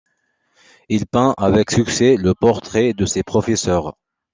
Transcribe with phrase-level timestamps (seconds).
[0.89, 3.93] Il peint avec succès le portrait de ses professeurs.